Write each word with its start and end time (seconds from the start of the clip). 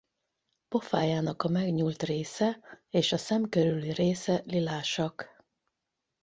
Pofájának 0.67 1.43
a 1.43 1.49
megnyúlt 1.49 2.03
része 2.03 2.59
és 2.89 3.11
a 3.11 3.17
szem 3.17 3.49
körüli 3.49 3.91
része 3.91 4.41
lilásak. 4.45 5.45